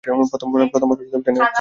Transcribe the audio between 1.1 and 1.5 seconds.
উঠেছি না।